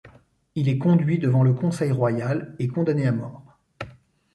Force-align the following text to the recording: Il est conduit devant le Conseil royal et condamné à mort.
Il 0.55 0.67
est 0.67 0.79
conduit 0.79 1.19
devant 1.19 1.43
le 1.43 1.53
Conseil 1.53 1.91
royal 1.91 2.55
et 2.57 2.67
condamné 2.67 3.05
à 3.05 3.11
mort. 3.11 3.59